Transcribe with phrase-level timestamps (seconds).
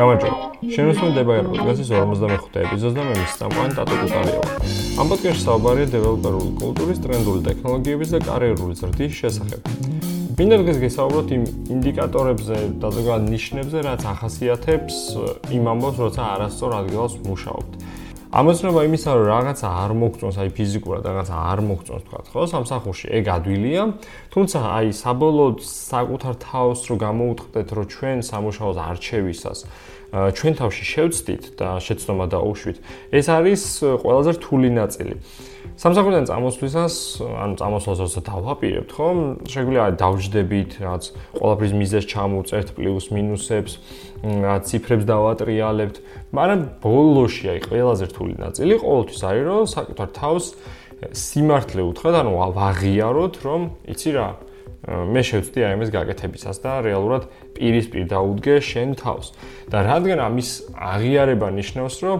[0.00, 0.36] გამარჯობა.
[0.74, 4.44] შემოსულდება პოდკასტის 55 ეპიზოდს და მე მის სამყარო ტატო კუტარიავა.
[5.00, 9.60] ამ პოდკასტში საუბარია დეველოპერული კულტურის, ტრენდული ტექნოლოგიების და კარიერული ზრდის შესახებ.
[10.36, 11.44] მინდა დღეს გესაუბროთ იმ
[11.76, 14.96] ინდიკატორებზე და ზოგადად ნიშნებზე, რაც ახასიათებს
[15.56, 17.72] იმ ამბავს, როცა არასწორ ადგილას მუშაობთ.
[18.30, 23.24] ამოცნობა იმისა, რომ რაღაცა არ მოგწონს, აი ფიზიკურად რაღაცა არ მოგწონს, თქვა ხო, სამსახურში ეგ
[23.26, 23.82] ადვილია,
[24.30, 29.58] თუმცა აი საბოლოოდ საკუთარ თავს რო გამოუწყდეთ, რომ ჩვენ სამუშაოს არჩევისას
[30.10, 32.76] ჩვენ თავში შევცდით და შეცდომა დაუშვით,
[33.14, 33.62] ეს არის
[34.02, 35.14] ყველაზე რთული ნაწილი.
[35.78, 39.06] სამსახურიდან წამოსვლისას, ანუ წამოსვლას როცა დავაპირებთ, ხო?
[39.46, 41.02] შეგვიძლია დავждდებით, რაც
[41.38, 43.72] ყველაფრის მიზეს ჩამოწერთ პლუს მინუსებს,
[44.20, 45.96] რაც ციფრებს დავატრიალებთ,
[46.34, 50.44] მაგრამ ბოლოში აი ყველაზე რთული ნაწილი ყოველთვის არის, რომ საკუთარ თავს
[51.16, 54.28] სიმართლე უთხრათ, ანუ ვაღიაროთ, რომ იცი რა,
[54.90, 59.26] მე შევწდი აი ამის გაკეთებისას და რეალურად პირისპირ დაუდგე შენ თავს.
[59.70, 62.18] და რადგან ამის აღიარება ნიშნავს, რომ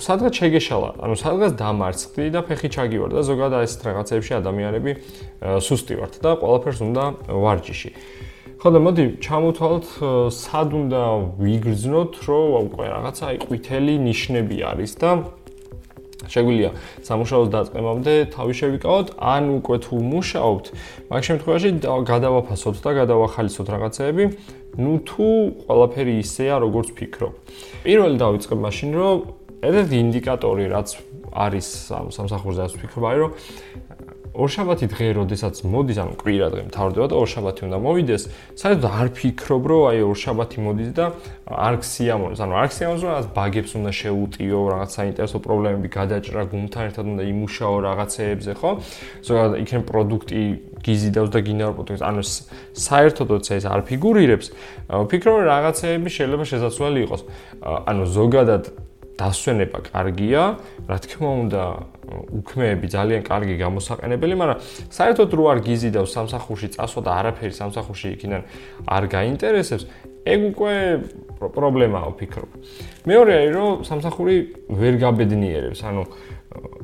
[0.00, 4.90] სადღაც შეგეშალა, ანუ სადღაც დამარცხდი და ფეხი ჩაგივარ და ზოგადად ეს რაღაცებში ადამიანები
[5.42, 7.90] სუსტი ვართ და ყველაფერს უნდა ვარჯიში.
[8.62, 9.86] ხო და მოდი ჩამოთვალოთ
[10.30, 11.02] სად უნდა
[11.42, 15.10] ვიგრძნოთ, რომ უკვე რაღაცა აი ყვითელი ნიშნები არის და
[16.30, 16.70] შეგვიძლია
[17.06, 20.66] სამუშაოს დაწყებამდე თავი შევიკავოთ, ან უკვე თუ მუშაობთ,
[21.10, 24.24] მაგ შემთხვევაში გადავაფასოთ და გადავახალისოთ რაღაცეები,
[24.82, 25.28] ну თუ
[25.66, 27.32] ყველაფერი ისეა, როგორც ფიქრობ.
[27.82, 29.16] პირველი დავიწყებ მაშინ, რომ
[29.62, 30.88] ერთ-ერთი ინდიკატორი, რაც
[31.32, 31.66] არის
[32.12, 33.30] სამსახურზე ასე ვფიქრობ, არის რომ
[34.32, 38.22] ორშაბათი დღე, როდესაც მოდის, ანუ კვირა დღე მთავრდება და ორშაბათი უნდა მოვიდეს,
[38.56, 41.06] საერთოდ არ ფიქრობ, რომ აი ორშაბათი მოდის და
[41.52, 46.82] არ ქსიამონოს, ანუ არ ქსიამონოს, რომ რაღაც ბაგებს უნდა შეუტიო, რაღაც საინტერესო პრობლემები გადაჭრა, გუნდთან
[46.88, 48.70] ერთად უნდა იმუშაო რაღაცეებზე, ხო?
[49.28, 50.40] ზოგადად იქენ პროდუქტი
[50.80, 52.22] გიზიდავს და გინარ პროდუქტს, ანუ
[52.72, 54.46] საერთოდ როცა ეს არ ფიგურირებს,
[54.88, 57.22] ვფიქრობ, რომ რაღაცეები შეიძლება შესაძლებელი იყოს.
[57.62, 58.64] ანუ ზოგადად
[59.18, 60.42] დასვენება კარგია,
[60.88, 61.62] რა თქმა უნდა,
[62.32, 64.58] უქმეები ძალიან კარგი გამოსაყენებელი, მაგრამ
[64.88, 68.42] საერთოდ რო არ გიზიდავს სამსახურში წასვა და არაფერი სამსახურში იქიდან
[68.88, 69.84] არ გაინტერესებს,
[70.22, 70.74] ეგ უკვე
[71.42, 72.50] პრობლემაა, ვფიქრობ.
[73.10, 74.34] მეორე არის, რომ სამსახური
[74.70, 76.02] ვერ გაბედნიერებს, ანუ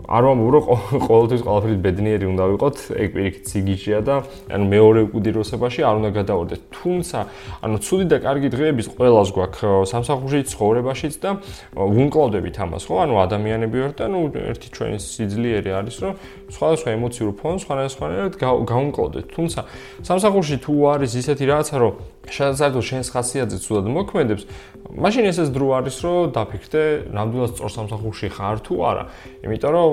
[0.08, 0.64] არ ვამბობ, რომ
[1.04, 4.14] ყოველთვის ყველაფერი ბედნიერი უნდა ვიყოთ, ეგ პირიქით სიგიჟეა და
[4.48, 6.60] ანუ მეორე უკიდიროსებაში არ უნდა გადავარდეთ.
[6.72, 7.18] თუმცა,
[7.60, 11.30] ანუ ცუდი და კარგი დღეების ყოველას გვაქვს სამსახურში ცხოვრებაშიც და
[11.76, 12.94] ვუნკლავდებით ამას, ხო?
[13.04, 16.12] ანუ ადამიანები ვართ და ნუ ერთი ჩვენი სიძლიერე არის, რომ
[16.56, 19.26] სხვადასხვა ემოციურ ფონს სხვადასხვანაირად გავუნკლავდეთ.
[19.28, 19.60] თუმცა,
[20.08, 21.92] სამსახურში თუ არის ისეთი რაღაცა, რომ
[22.28, 24.42] შეიძლება შენს ხასიათზე ცუდად მოქმედებს,
[24.88, 29.04] მაშინ ესეც დრო არის, რომ დაფიქრდე, ნამდვილად სწორ სამსახურში ხარ თუ არა.
[29.44, 29.92] იმიტომ რომ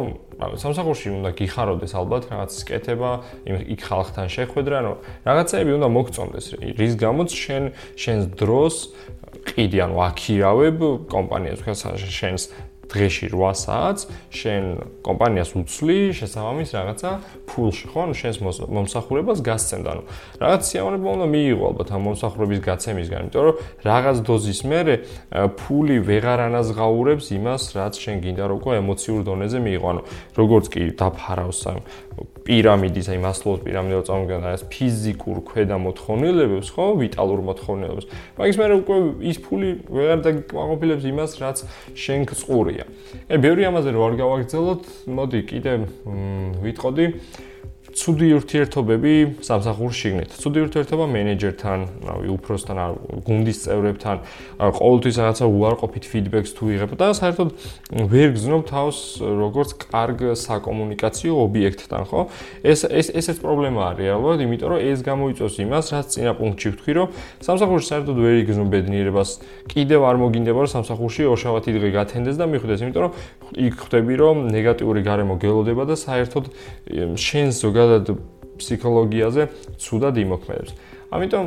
[0.60, 3.12] სამსახურში უნდა გიხაროდეს ალბათ რაღაცის კეთება,
[3.48, 4.96] იქ ხალხთან შეხვედრა, რომ
[5.26, 6.46] რაღაცები უნდა მოგწონდეს,
[6.76, 7.64] რის გამოც შენ
[7.96, 8.76] შენს დროს
[9.46, 10.78] ყიდი, ანუ აქირავებ
[11.12, 12.44] კომპანიას, ხო, შენს
[12.92, 14.64] დღეში 8 საათს შენ
[15.06, 17.12] კომპანიას უცვლი შესაბამის რაღაცა
[17.50, 18.00] ფულში, ხო?
[18.06, 18.38] ანუ შენს
[18.76, 20.04] მომსახურებას გასცემ და ანუ
[20.42, 24.96] რაღაც სიამოვნება უნდა მიიღო ალბათ ამ მომსახურების გაცემისგან, იმიტომ რომ რაღაც დოზის მერე
[25.60, 29.88] ფული ვეღარ ანაზღაურებს იმას, რაც შენ გინდა უკვე ემოციურ დონეზე მიიღო.
[29.92, 30.02] ანუ
[30.38, 31.80] როგორც კი დაფარავს ამ
[32.46, 38.06] პირამიდის, აი მასლოუს პირამიდალ წამგან არის ფიზიკურ ქვედა მოთხოვნილებებს, ხო, ვიტალურ მოთხოვნილებებს.
[38.38, 41.58] მაგის მერე უკვე ის ფული ვეღარ დაგაყოფილებს იმას, რაც
[41.98, 42.20] შენ
[42.76, 42.86] გწყურია.
[43.32, 45.72] აი, ბევრი ამაზე რო არ გავაგრძელოთ, მოდი კიდე
[46.66, 47.06] ვიტყოდი
[47.96, 50.30] ცუდი ურთიერთობები სამსახურში შიგნით.
[50.36, 52.78] ცუდი ურთიერთობა მენეჯერთან, რავი, უფროსთან,
[53.24, 54.18] გუნდის წევრებთან,
[54.60, 57.50] ყოველთვის რაღაცა უარყოფით ფიდბექს თუ იღებ და საერთოდ
[58.12, 62.22] ვერ გზნობ თავს როგორც კარგ საკომუნიკაციო ობიექტთან, ხო?
[62.68, 67.08] ეს ეს ესეც პრობლემაა რეალურად, იმიტომ რომ ეს გამოიწვევს იმას, რაც წინა პუნქტში ვთქვი, რომ
[67.48, 69.30] სამსახურში საერთოდ ვერ იგზნობ ბედნიერებას.
[69.72, 73.12] კიდევ არ მოგინდება რომ სამსახურში ორშაბათი დღე გათენდეს და მიხვდეს, იმიტომ რომ
[73.54, 76.50] იქ ხვდები რომ ნეგატიური გარემო გელოდება და საერთოდ
[77.20, 78.16] ზოგადად ზოგადად
[78.60, 79.48] ფსიქოლოგიაზე
[79.78, 80.72] ცუდად იმოქმედებს.
[81.16, 81.46] ამიტომ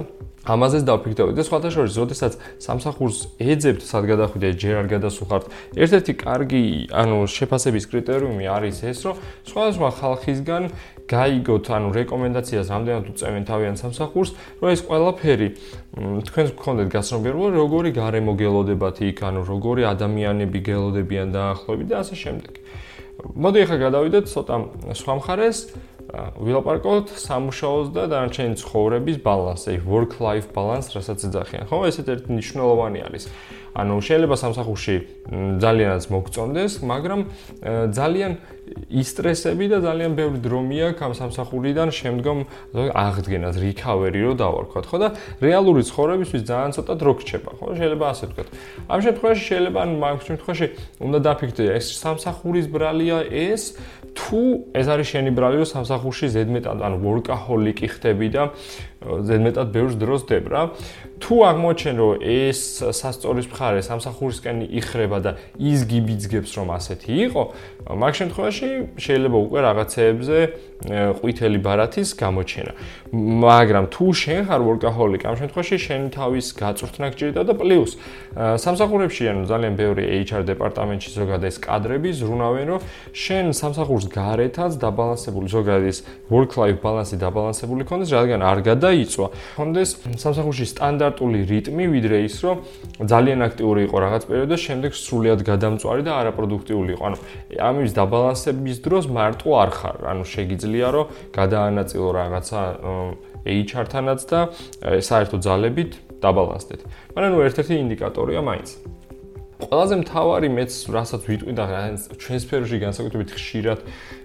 [0.49, 2.33] ამაზეც დავფიქრდები და სხვათა შორის, როდესაც
[2.63, 5.45] სამსახურს ეძებთ, სად გადახვიდეთ, ჯერ არ გადასუხართ.
[5.77, 10.63] ერთ-ერთი კარგი, ანუ შეფასების კრიტერიუმი არის ეს, რომ სხვადასხვა ხალხისგან
[11.09, 14.31] გაიგოთ, ანუ რეკომენდაციას რამდენად უწევენ თავიანთ სამსახურს,
[14.61, 15.49] რომ ეს ყველაფერი
[16.29, 22.55] თქვენს გქონდეთ გასნობიერება, როგორი გარემო გელოდებათ იქ, ანუ როგორი ადამიანები გელოდებიან დაახლოებით და ასე შემდეგ.
[23.19, 24.57] მოდი ახლა გადავიდეთ ცოტა
[24.95, 25.59] სხვა მხარეს.
[26.17, 31.69] ვილაპარაკოთ სამუშაოს და დანარჩენი ცხოვრების ბალანსზე, work life balance, რასაც ეძახიან.
[31.69, 33.25] ხო, ესეთ ერთი მნიშვნელოვანი არის.
[33.79, 34.95] ანუ შეიძლება სამსახურში
[35.63, 37.21] ძალიანაც მოგწონდეს, მაგრამ
[37.95, 38.33] ძალიან
[38.89, 42.39] ისტრესები და ძალიან ბევრი დრომია ამ სამსახურიდან შემდგომ
[42.75, 45.09] აღდგენას, recovery რო დავარქვათ, ხო და
[45.41, 47.67] რეალური ცხოვრებისთვის ძალიან ცოტა დრო გრჩება, ხო?
[47.79, 48.49] შეიძლება ასე ვთქვათ.
[48.93, 50.67] ამ შემთხვევაში შეიძლება ან მაგ შემთხვევაში
[51.07, 53.63] უნდა დაფიქრდე ეს სამსახურის ბრალია ეს
[54.19, 54.41] თუ
[54.75, 58.43] ეს არის შენი ბრალი რომ სამსახურში ზედმეტად ან workaholic ხდები და
[58.99, 60.63] ზედმეტად ბევრ დროს დებ რა.
[61.23, 62.61] თუ აღმოჩენ რომ ეს
[62.99, 67.43] სასწორის მხარე სამსახურისკენ იხრება და ის გიბიძგებს რომ ასეთი იყო,
[67.89, 68.69] მაგ შემთხვევაში
[68.99, 70.39] შეიძლება უკვე რაღაცეებზე
[71.19, 72.73] ყვითელი ბარათის გამოჩენა.
[73.19, 77.93] მაგრამ თუ შენ ხარ workaholic, ამ შემთხვევაში შენ თავის გაწვრთნა გჭირდება და პლუს
[78.39, 82.81] სამსახურებში ანუ ძალიან ბევრი HR დეპარტამენტში ზოგადად ეს კადრები ზრუნავენ რომ
[83.11, 85.99] შენ სამსახურს გარეთაც დაბალანსებული ზოგადად ის
[86.31, 89.27] work life balance-ი დაბალანსებული ქონდეს, რადგან არ გადაიწვა.
[89.59, 89.91] ქონდეს
[90.23, 92.57] სამსახურში სტანდარტული რიტმი, ვიდრე ის რომ
[93.03, 97.03] ძალიან აქტიური იყო რაღაც პერიოდში და შემდეგ სრულად გადამწვარი და არაპროდუქტიული იყო.
[97.09, 97.17] ანუ
[97.59, 102.61] ამის დაბალანსების დროს მარტო არ ხარ, ანუ შეიძლება რომ გადაანაწილო რაღაცა
[103.43, 104.41] HR-თანაც და
[105.03, 106.81] საერთო ძალებით დაბალანსდეთ.
[107.19, 108.69] მაგრამ ნუ ერთ-ერთი ინდიკატორია მაინც.
[109.59, 111.65] ყველაზე მთავარი მეც რასაც ვიტყვი და
[112.15, 113.79] ჩვენ სფეროში განსაკუთრებით ხშირად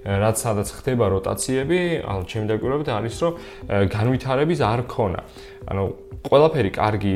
[0.04, 3.34] რაც სადაც ხდება როტაციები, ანუ ჩემი დაკვირვებით არის რომ
[3.88, 5.22] განვითარების არ ქონა.
[5.64, 5.84] ანუ
[6.24, 7.16] ყველაფერი კარგი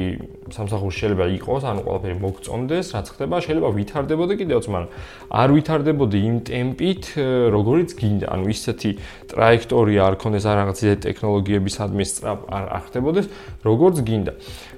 [0.51, 4.89] სამსახურში შეიძლება იყოს, ანუ ყველაფერი მოგწონდეს, რაც ხდება, შეიძლება ვითარდებოდე კიდევაც, მაგრამ
[5.31, 7.03] არ ვითარდებოდი იმ ტემპით,
[7.55, 8.27] როგორიც გინდა.
[8.35, 8.91] ანუ ისეთი
[9.31, 13.25] ტრაექტორია არ ქონდეს, არ რაღაც ისეთი ტექნოლოგიების ადმინისტრა არ ახდებოდეს,
[13.63, 14.33] როგორც გინდა.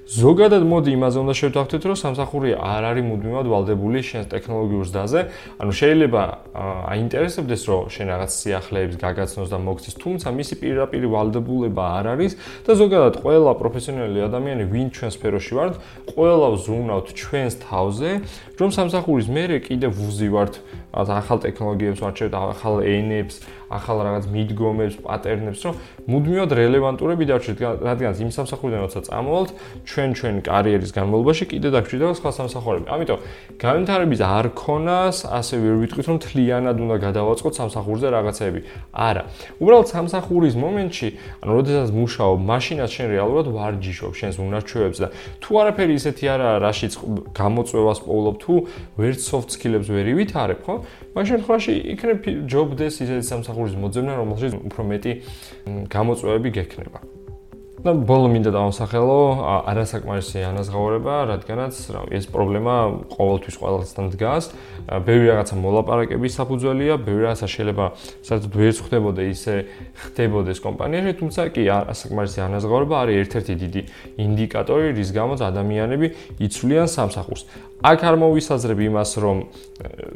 [0.10, 5.20] ზოგადად მოდი იმაზე უნდა შევთანხმდეთ, რომ სამსახური არ არის მუდმივად ვალდებული შენ ტექნოლოგიურ ზდაზე.
[5.62, 6.22] ანუ შეიძლება
[6.90, 12.72] აინტერესებდეს, რომ შენ რაღაც სიახლეებს გაგაცნოს და მოგცეს, თუმცა მისი პირდაპირ ვალდებულება არ არის და
[12.80, 15.74] ზოგადად ყველა პროფესიონალი ადამიანი, ვინ ჩვენ სფეროში ვართ,
[16.16, 18.12] ყველა ვზრუნავთ ჩვენს თავზე,
[18.56, 20.54] რომ სამსახურის მერე კიდე ვუზივართ
[20.90, 25.76] ახალ ტექნოლოგიებს ვარჩევთ, ახალ ენებს, ახალ რაღაც მიდგომებს, პატერნებს, რომ
[26.10, 29.50] მუდმივად რელევანტურები დარჩეთ, რადგან იმ სამსახურიდან როცა წამოვალთ,
[29.90, 32.86] ჩვენ ჩვენ კარიერის განმავლობაში კიდე დაგჭირდება სხვა სამსახურები.
[32.90, 33.20] ამიტომ
[33.62, 38.60] განვითარების არ ქონას, ასე ვერ ვიტყვით, რომ თლიანად უნდა გადავაწყოთ სამსახურზე რაღაცები.
[38.90, 39.24] არა.
[39.62, 41.08] უბრალოდ სამსახურის მომენტში,
[41.46, 45.08] ანუ როდესაც მუშაობ, მაშინაც შენ რეალურად ვარჯიშობ შენს უნარჩვევებს და
[45.40, 46.94] თუ არაფერი ისეთი არაა, რაშიც
[47.38, 48.54] გამოწვევას პოულობ, თუ
[48.98, 50.76] ვერც soft skill-ებს ვერ ივითარებ, ხო?
[51.14, 52.18] მაგ შემთხვევაში იქნებ
[52.50, 53.24] job desk ისეთი
[53.60, 55.12] სამსახურის მოძებნა, რომელშიც უფრო მეტი
[55.92, 57.00] გამოწვევები გექნება.
[57.80, 59.20] და ბოლო მინდა დავასახელო
[59.72, 62.76] არასაკმარისი ანაზღაურება, რადგანაც რა ეს პრობლემა
[63.16, 64.52] ყოველთვის ყველასთან დგას.
[64.90, 67.86] ბევრი რაღაცა მოლაპარაკების საფუძველია, ბევრი რაღაცა შეიძლება
[68.28, 69.54] საერთოდ ვერ ხდებოდა ისე
[69.96, 73.82] ხდებოდეს კომპანიაში, თუმცა კი არასაკმარისი ანაზღაურება არის ერთ-ერთი დიდი
[74.28, 76.08] ინდიკატორი, რის გამოც ადამიანები
[76.44, 77.44] იცვლიან სამსახურს.
[77.80, 79.38] აქ არ მოვისაზრებ იმას, რომ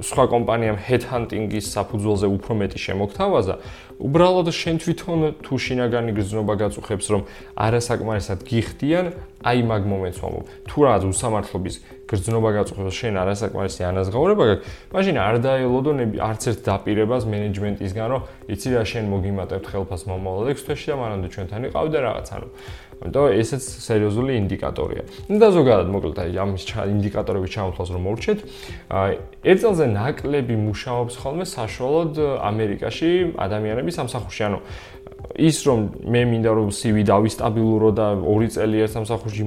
[0.04, 3.56] სხვა კომპანიამ headhunting-ის საფუძველზე უფრო მეტი შემოგთავაზა,
[4.00, 7.22] უბრალოდ შენ თვითონ თუ შინაგანი გრძნობა გაწუხებს, რომ
[7.54, 9.06] არასაკმარისად გიხდიან,
[9.44, 10.46] აი მაგ მომენტს ვამობ.
[10.70, 11.76] თუ რაღაც უსამართლობის
[12.10, 18.22] გრძნობა გაწუხებს შენ არასაკმარისი ანაზღაურება გაქვს, მაშინ არ დაელოდონები არც ერთ დაპირებას მენეჯმენტისგან, რომ
[18.54, 22.48] იცი რა შენ მოგიმატებთ ხელფას მომავალ 6 თვეში და მანამდე ჩვენთან იყავ და რაღაც ანუ
[23.04, 25.04] ამიტომ ესეც სერიოზული ინდიკატორია.
[25.28, 28.40] და ზოგადად მოკლედ აი ამ ინდიკატორების ჩამოთვალს რომ მოვრჩეთ,
[29.44, 34.42] ერთ წელზე ნაკლები მუშაობს ხოლმე საშუალოდ ამერიკაში ადამიანების სამსახურში.
[34.48, 34.60] ანუ
[35.34, 35.80] ის რომ
[36.14, 39.44] მე მინდა რომ CV დავისტაბილურო და 2 წელი ერთ სამსახურში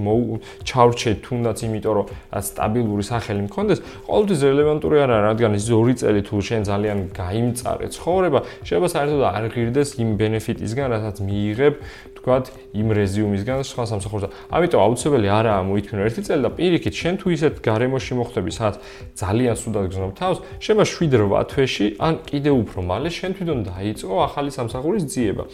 [0.66, 2.06] ჩავრჩე თუნდაც იმიტომ რომ
[2.42, 7.86] სტაბილური სახელი მქონდეს, ყოველთვის რელევანტური არ არის, რადგან ის 2 წელი თუ შენ ძალიან გაიმწარე
[7.94, 11.74] ცხოვრება, შეიძლება საერთოდ არ ღირდეს იმ ბენეფიტისგან, რასაც მიიღებ
[12.18, 14.28] თქვათ იმ რეზიუმისგან სხვა სამსახურზე.
[14.50, 18.76] ამიტომ აუცილებელი არაა მოითმინო ერთი წელი და პირიქით შენ თუ ისეთ გარემოში მოხდები, სადაც
[19.14, 24.50] ძალიან სუდად გზნობ თავს, შეება 7-8 თვეში ან კიდე უფრო მალე შენ თვითონ დაიწყო ახალი
[24.50, 25.46] სამსახურის ძიება.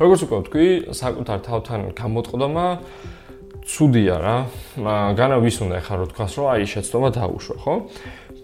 [0.00, 0.66] როგორც უკვე ვთქვი,
[0.96, 2.66] საკუთარ თავთან გამოტყდომა
[3.68, 4.36] ცუდია რა.
[5.12, 7.74] განა ვის უნდა ეხა რო თქვას, რომ აი შეცდომა დაუშვა, ხო?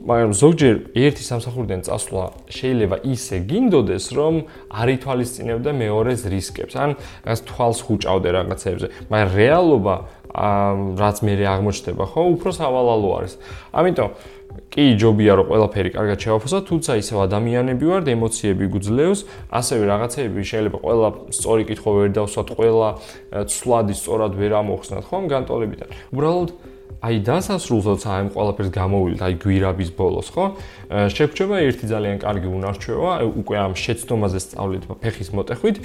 [0.07, 4.35] მაგრამ ზოგჯერ ერთი სამსახურიდან წასვლა შეიძლება ისე გინდოდეს, რომ
[4.71, 6.91] არ ითვალისწინებდა მეორეს რისკებს, ან
[7.25, 9.95] რაღაც თვალს ხუჭავდე რაღაცებზე, მაგრამ რეალობა
[10.37, 13.33] რაც მე აღმოჩნდება, ხო, უფრო სავალალო არის.
[13.73, 14.11] ამიტომ
[14.73, 19.21] კი ჯობია რომ ყველაფერი კარგად შევაფასო, თუმცა ისევ ადამიანები ვართ, ემოციები გვძლევს,
[19.53, 22.89] ასევე რაღაცეები შეიძლება ყველა სწორი კითხვა ვერ დავსვათ, ყველა
[23.53, 25.89] ცვლადი სწორად ვერ ამოხსნათ, ხომ, განტოლებიდან.
[26.13, 26.49] უბრალოდ
[27.07, 30.45] აი დასასრულს როცა აი ყველაფერს გამოვიდეთ აი გვირაბის ბოლოს ხო
[31.13, 35.77] შეგვჭება ერთი ძალიან კარგი უნარჩვევა უკვე ამ შეცდომაზე სწავლით ფეხის მოტეხვით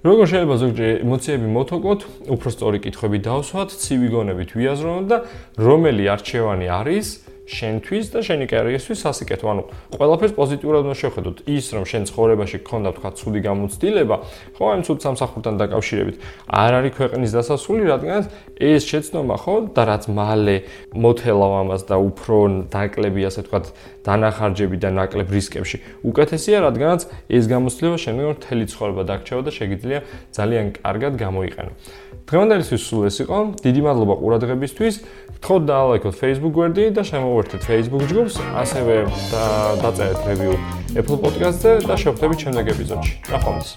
[0.00, 5.18] როგორ შეიძლება ზოგჯერ ემოციები მოთოკოთ უფრო სწორი კითხვები დავსვათ ცივი გონებით ვიაზროთ და
[5.60, 7.06] რომელი არჩევანი არის
[7.50, 9.46] შენთვის და შენი კარიერისთვის სასიკეთო.
[9.50, 9.62] ანუ
[9.98, 11.36] ყველაფერს პოზიტიურად უნდა შევხედოთ.
[11.50, 14.16] ის რომ შენ ცხოვრებაში გქონდა თქვა ცუდი გამოცდილება,
[14.54, 16.16] ხო, ამ ცუდ სამსახურთან დაკავშირებით,
[16.46, 18.20] არ არის ქვეყნის დასასრული, რადგან
[18.60, 20.56] ეს შეცდომა ხო და რაც მალე
[20.94, 22.36] მოთელავ ამას და უფრო
[22.70, 23.58] დაკლები ასე თქვა
[24.06, 25.76] დანახარჯები და ნაკლებ რისკებში.
[26.06, 29.98] უკეთესია, რადგანაც ეს გამოცდილება შენ მთელი ცხოვრება დაგჭევა და შეგიძლია
[30.32, 31.72] ძალიან კარგად გამოიყენო.
[32.30, 33.38] დღევანდელისთვის სულ ეს იყო.
[33.64, 34.94] დიდი მადლობა ყურადღებისთვის.
[35.40, 37.02] გთხოვთ დაალაიქოთ Facebook გვერდი და
[37.40, 38.96] გაუერთეთ Facebook ჯგუფს, ასევე
[39.80, 40.52] დაწერეთ review
[41.00, 43.14] Apple Podcast-ზე და შევხვდებით შემდეგ ეპიზოდში.
[43.32, 43.70] ნახვამდის.